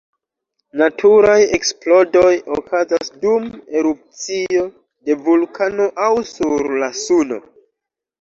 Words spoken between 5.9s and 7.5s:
aŭ sur la Suno.